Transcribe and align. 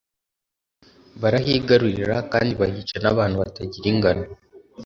barahigarurira 1.21 2.15
kandi 2.31 2.51
bahica 2.59 2.95
n'abantu 3.03 3.35
batagira 3.43 3.87
ingano 3.93 4.25